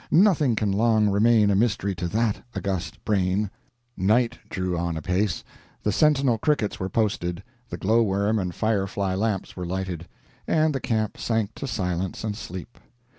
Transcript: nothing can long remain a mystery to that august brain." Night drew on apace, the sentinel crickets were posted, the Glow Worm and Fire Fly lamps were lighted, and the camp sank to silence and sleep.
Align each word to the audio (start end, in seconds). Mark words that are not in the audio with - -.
nothing 0.09 0.55
can 0.55 0.71
long 0.71 1.09
remain 1.09 1.51
a 1.51 1.55
mystery 1.55 1.93
to 1.93 2.07
that 2.07 2.41
august 2.55 3.05
brain." 3.05 3.51
Night 3.95 4.39
drew 4.49 4.75
on 4.75 4.97
apace, 4.97 5.43
the 5.83 5.91
sentinel 5.91 6.39
crickets 6.39 6.79
were 6.79 6.89
posted, 6.89 7.43
the 7.69 7.77
Glow 7.77 8.01
Worm 8.01 8.39
and 8.39 8.55
Fire 8.55 8.87
Fly 8.87 9.13
lamps 9.13 9.55
were 9.55 9.63
lighted, 9.63 10.07
and 10.47 10.73
the 10.73 10.79
camp 10.81 11.19
sank 11.19 11.53
to 11.53 11.67
silence 11.67 12.23
and 12.23 12.35
sleep. 12.35 12.79